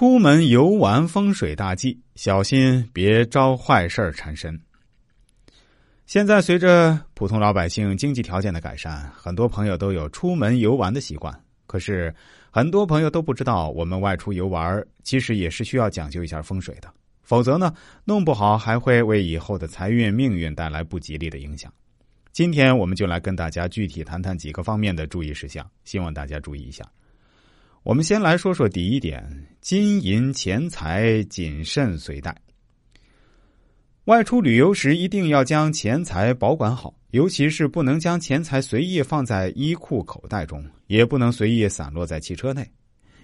[0.00, 4.58] 出门游玩风水大忌，小心别招坏事儿缠身。
[6.06, 11.38] 现在随着普通老百姓经济条件的改善，很多朋友都有出门游玩的习惯。
[11.66, 12.14] 可是，
[12.50, 16.90] 很多朋友都不知道，我们外出游玩其实也是需要讲究一下风水的，
[17.20, 17.70] 否则呢，
[18.02, 21.70] 弄不好还会为以后的财运命运带来不吉利的影响。
[22.32, 26.90] 今天我们就来跟大家具体谈谈几个方面的注意事项，希望大家注意一下。
[27.82, 32.34] 我们先来说说第一点：金银钱财谨慎随带。
[34.04, 42.66] 外出旅游时，一定要将钱财保管好，尤其是不能将钱财随意放在衣裤口袋中，也不能随意散落在汽车内。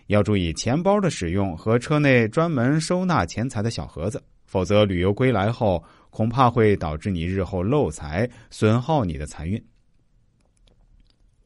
[0.08, 9.60] 要注意钱包的使用和车内专门收纳钱财的小盒子，否则旅游归来后，恐怕会导致你日后漏财，损耗你的财运。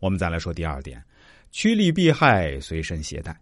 [0.00, 1.00] 我们再来说第二点，
[1.52, 3.40] 趋利避害随身携带。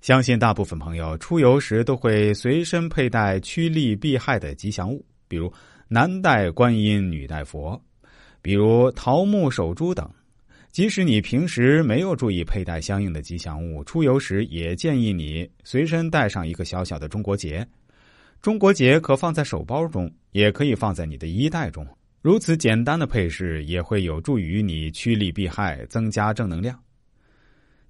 [0.00, 5.04] 相信大部分朋友出游时都会随身佩戴趋利避害的吉祥物。
[5.26, 5.52] 比如
[5.88, 7.80] 男戴观音，女戴佛，
[8.40, 10.08] 比如桃木手珠等。
[10.70, 17.66] 即使你平时没有注意佩戴相应的吉祥物，出游时也建议你随身带上一个小小的中国结。
[18.40, 21.84] 中国结可放在手包中，也可以放在你的衣袋中。
[22.22, 26.78] 如此简单的配饰也会有助于你趋利避害，增加正能量。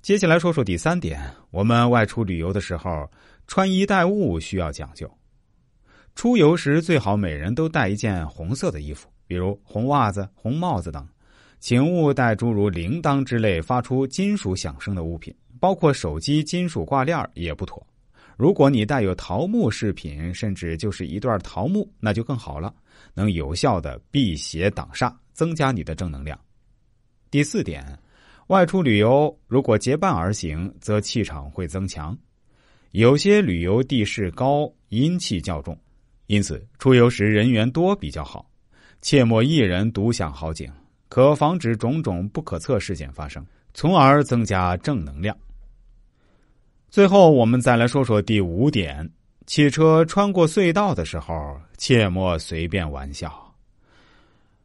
[0.09, 1.21] 接下来说说第三点，
[1.51, 3.07] 我们外出旅游的时候，
[3.47, 5.07] 穿衣戴物需要讲究。
[6.15, 11.07] 出游时最好每人都带一件红色的衣服，比如红袜子、红帽子等，
[11.61, 17.87] 请勿带诸如铃铛之类发出金属响声的物品，包括手机金属挂链也不妥。
[18.39, 22.75] 如果你带有桃木饰品，甚至就是一段桃木，那就更好了，
[23.13, 26.41] 能有效的辟邪挡煞，增加你的正能量。
[27.31, 27.85] 第四点，
[28.49, 32.17] 外出旅游如果结伴而行，则气场会增强。
[32.93, 35.79] 有些旅游地势高，阴气较重。
[36.29, 38.51] 因此，出游时人员多比较好，
[39.03, 40.71] 切莫一人独享好景，
[41.11, 43.45] 可防止种种不可测事件发生，
[43.75, 45.37] 从而增加正能量。
[46.89, 49.11] 最后，我们再来说说第五点：
[49.47, 51.35] 汽车穿过隧道的时候，
[51.77, 53.55] 切莫随便玩笑，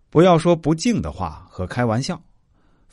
[0.10, 2.22] 不要说不敬的话和开玩笑。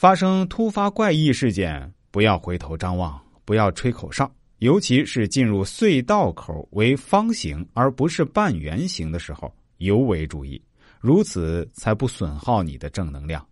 [0.00, 4.32] 发生突发怪异事件，不要回头张望，不要吹口哨。
[4.60, 10.58] 尤其是进入隧道口为方形而不是半圆形的时候，尤为注意，
[11.00, 13.46] 如此才不损耗你的正能量。